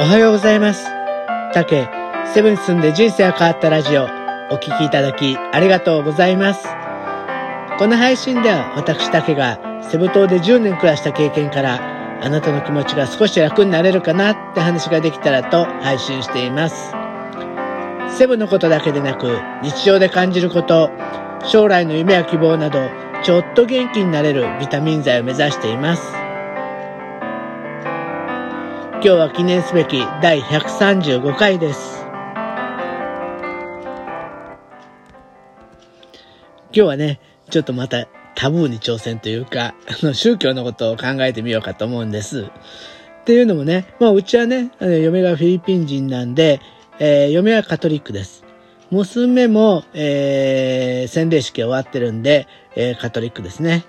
[0.00, 0.84] おはようございます。
[1.52, 1.88] たけ、
[2.32, 4.06] セブンに住んで人生が変わったラジオ、お
[4.54, 6.68] 聞きいただきありがとうございます。
[7.80, 16.92] この配信では私たけがセブ島で10年暮らした経験からあなたの気持ちが少し楽になれるかなって話ができたらと配信しています。
[18.16, 20.92] セブのことだけでなく日常で感じること、
[21.44, 22.88] 将来の夢や希望など
[23.24, 26.27] ちょっと元気になれるビタミン剤を目指しています。
[29.00, 32.04] 今日は記念すべき第135回です。
[36.72, 42.50] 今日はね、ちょっとまたタブーに挑戦というか、あの、宗教のことを考えてみようかと思うんです。
[43.20, 46.60] っていうのもね、まあ、うちはね、嫁がフィリピン人なんで、
[46.98, 48.44] えー、嫁はカトリックです。
[48.90, 53.84] 娘も、えー、洗礼式終わってるんで、えー、カトリックですね。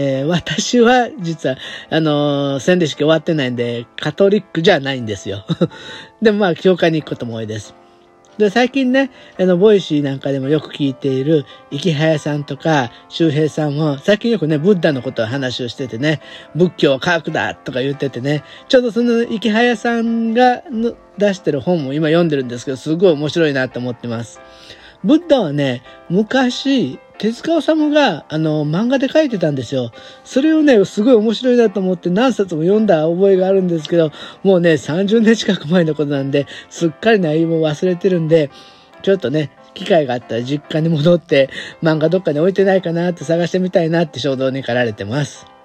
[0.00, 1.56] えー、私は実は、
[1.90, 5.44] あのー、洗礼式終わってないんで、カトリックじゃないんですよ。
[6.22, 7.74] でもまあ、教会に行くことも多いです。
[8.38, 9.10] で、最近ね、
[9.40, 16.20] あの、 Voicy なんかでもよく聞いている、イケハヤさんとか、周平さんも、最近よくね、ブッダのことを話をしててね、
[16.54, 20.62] 仏教は科学だとか言っててね、ちょうどそのイケハヤさんが
[21.18, 24.40] 出してる本も今読んでるんですけど、すごい面白いなと思ってます。
[25.02, 29.90] ブッダはね、昔、手塚治虫が、あの、漫画で書いてたんですよ。
[30.22, 34.12] それをね、すごい面白いなと思って何冊も読んだ覚えがあるんですけど、
[34.44, 38.50] もうね、30年近く前のことなんで、すっかり内容も忘れてるんで、
[39.02, 41.50] ちょっとね、機会があったら実家に戻って、
[41.82, 45.57] 漫画どっかに置いてないかなって探してみたいなって衝動に駆られてます。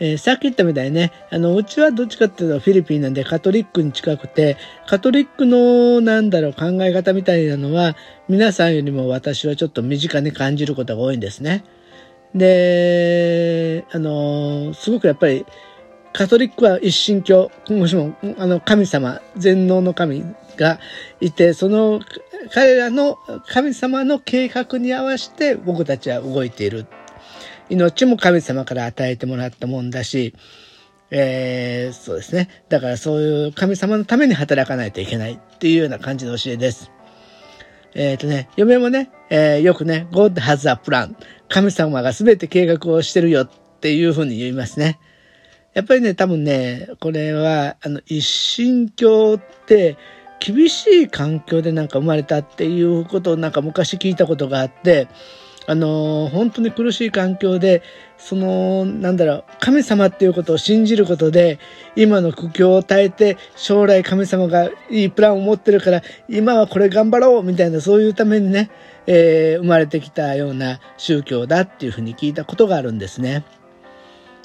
[0.00, 7.96] えー、さっき言ったみたいにね、あの、うちはどっちかっていうとフィリピンなんでカトリックに近くて、カトリックの、なんだろう、考え方みたいなのは、
[8.28, 11.64] 皆さんよりも私はちょっと身近に感じることが多いんですね。
[12.34, 15.46] で、あの、すごくやっぱり、
[16.12, 20.24] カトリックは一神教、もしも、あの、神様、全能の神
[20.56, 20.78] が
[21.20, 22.00] いて、その、
[22.52, 23.18] 彼らの
[23.48, 26.86] 神様の計画に合わせて僕たちは動いている
[27.70, 30.34] 命も神様から与えてもらったもんだし、
[31.10, 32.48] えー、そうですね。
[32.68, 36.90] だからそういう神様のために働かないといけないっていうような感じの教えです。
[37.94, 41.14] えっ、ー、とね、嫁もね、えー、よくね、God has a plan。
[41.48, 44.98] 神様が全て計画をしてるよっていうふうに言いますね。
[45.72, 49.96] やっぱりね、多分ね、これは、あの、一神教って、
[50.40, 55.08] 厳しい環境でなんか生まれたっていうことをなんか昔聞いたことがあって、
[55.68, 57.82] あの、本当に苦しい環境で、
[58.16, 61.58] その、なんだろう、神様っていうことを信じることで、
[61.94, 68.70] 今の苦境を耐えて、将来神様がいいプランを持ってるから、今はこれ頑張ろうみたいな、そういうためにね、
[69.06, 73.44] えー、生まれてきたような宗教だっていうふうに聞いたことがあるんですね。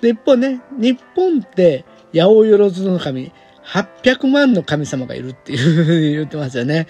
[0.00, 3.32] で、一方ね、日本って、八百万の神、
[3.66, 6.86] 800万の神様がいるっていうふうに言ってますよね。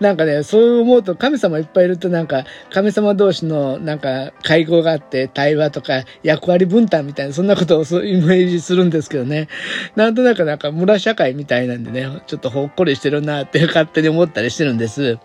[0.00, 9.48] なんかね、そう思うと神様いっぱいいるとなんか神様同士のなんか会合があって対話とか役割分担みたいなそんなことをイメージするんですけどね。
[9.96, 15.18] なんとなくなんか村社会みたいなんでね、ちょっとほっこりしてるなって勝手に思ったりしてるんです。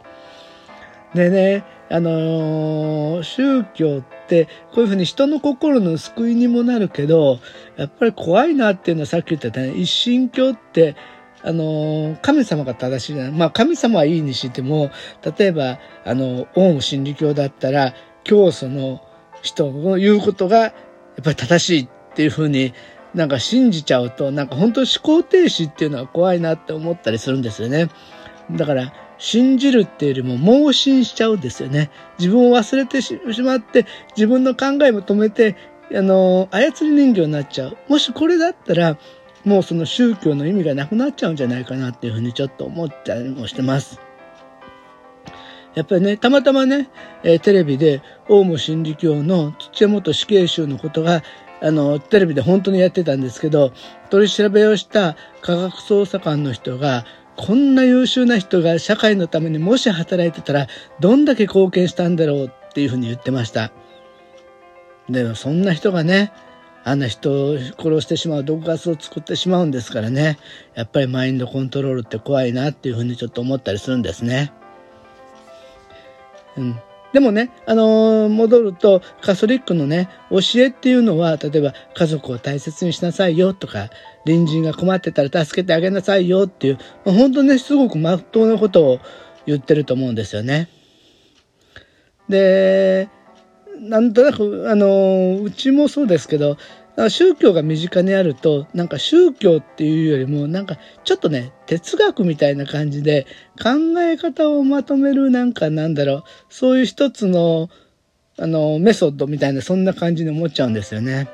[1.14, 7.40] でね、あのー、宗教ってこういうふうに人の心の救いにもなるけど、
[7.78, 10.96] やっぱり怖いなっていうのはさっき言ったね、一神教って、
[11.44, 13.32] あのー、神様が正しいじゃない。
[13.32, 14.92] まあ神様はいいにしても、
[15.38, 19.02] 例えば、あの、オウム真理教だったら、教祖の
[19.42, 20.74] 人の言うことがやっ
[21.24, 22.74] ぱり正しいっていうふうに
[23.14, 27.90] なんか信じちゃうと、なんか本当思考停止っていうのは怖いなって思ったりするんですよね。
[28.52, 31.90] だから、信じるっていうよりも盲信しちゃうんですよね。
[32.20, 33.86] 自分を忘れてしまって、
[34.16, 35.56] 自分の考えも止めて、
[35.94, 37.78] あの、操り人形になっちゃう。
[37.88, 38.98] もしこれだったら、
[39.44, 44.00] もうその宗教の意味がなくなっちゃうんじゃないかなっていうふうにちょっと思ったりもしてます。
[45.76, 46.90] やっぱりね、たまたまね、
[47.24, 51.24] えー、テレビで、オウム真理教の土屋元死刑囚のことが、
[51.62, 53.74] あの、テレビで本当にやってたんですけど、
[54.10, 57.06] 取り調べをした科学捜査官の人が、
[57.36, 60.68] こんな優秀な人が社会のためにもし働いてたら、
[61.00, 63.72] どんだけ貢献したんだろうっていうふうに言ってました。
[65.10, 66.32] でもそんな人がね、
[66.84, 70.38] あんな人を殺してしまう毒ガスを作ってしまうんですからね、
[70.76, 74.54] やっぱりマインドコントロールって怖いなっていうふうにちょっと思ったりするんですね。
[76.58, 76.80] うん。
[77.14, 83.90] でもね、あのー、戻ると、カソリックのね、教えっていうのは、例えば家族を大切にしなさいよとか、
[84.26, 89.00] 隣人が困ってたら助けてあげなさいよっていう、まあ、本当ね、すごく真っ当なことを
[89.46, 90.70] 言ってると思うんですよね。
[92.28, 93.10] で、
[93.80, 96.58] なんとなく、あの、うちもそうですけど、
[96.96, 103.26] から宗教が身近にあると、なんか宗教っていうよりも、なんかちょっとね、哲学みたいな感じで、
[103.62, 107.70] 考え方をまとめるなんかなんだろう、そういう一つの、
[108.38, 111.30] あの、メソッドみたいな、そんな感じに思っちゃうんですよね。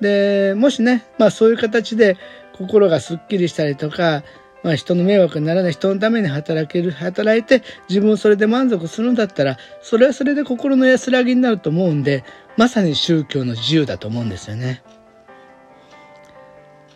[0.00, 2.16] で、もしね、まあそういう形で
[2.56, 4.22] 心がすっきりしたりとか、
[4.62, 12.24] まあ、人の迷惑にならない人のために働ける、働いて自分それで満足するんだったら、それはそれで心の安らぎになると思うんで、
[12.56, 14.82] まさに宗教の自由だと思うんですよね。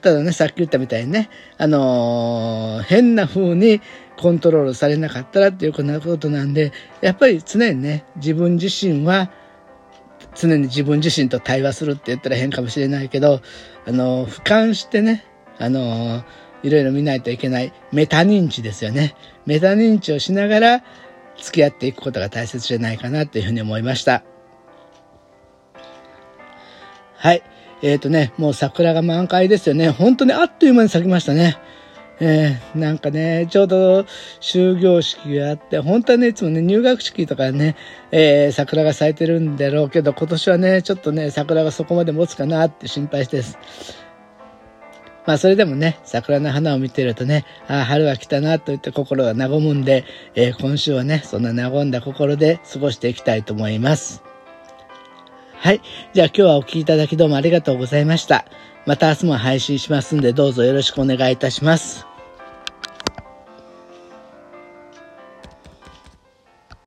[0.00, 1.28] ただね、さっき言ったみたいにね、
[1.58, 3.82] あのー、変な風に
[4.16, 5.82] コントロールされなかったらっていうこ
[6.16, 6.72] となんで、
[7.02, 9.30] やっぱり常にね、自分自身は、
[10.34, 13.42] 常に自分自身と対話するって言ったら変かもしれないけど、
[13.86, 15.24] あのー、俯瞰してね、
[15.58, 16.24] あのー
[16.62, 19.14] いろいろ見ないといけないメタ認知ですよね。
[19.46, 20.84] メタ認知をしながら
[21.38, 24.22] 付き合っていくことが大切じゃないかなというふうに思いました。
[27.16, 27.42] はい。
[27.82, 29.90] えっ、ー、とね、もう桜が満開ですよね。
[29.90, 31.58] 本当にあっという間に咲きましたね。
[32.22, 34.04] えー、なんかね、ちょうど
[34.40, 37.76] 終業式があって、本当はね、いつもね、入学式とかね、
[38.10, 43.58] えー、桜が咲いてるんだろうけど、今年はね、ちょっとね、桜がそこまで持つかなって心配してです。
[45.26, 54.22] まあそれでもね、桜の花を見てるとね、ああ、春は来たなといった心が和むんで、えー、今週はね、そんな和んだ心で過ごしていきたいと思います。
[55.54, 55.82] はい。
[56.14, 58.46] じゃあ今日はお聴きいただきどうもありがとうございました。
[58.86, 62.09] また明日も配信しますんでどうぞよろしくお願いいたします。